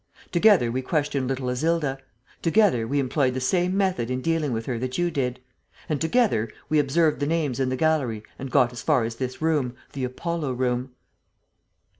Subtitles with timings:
[0.31, 1.99] Together we questioned little Isilda;
[2.41, 5.39] together, we employed the same method in dealing with her that you did;
[5.87, 9.43] and together we observed the names in the gallery and got as far as this
[9.43, 10.89] room, the Apollo Room."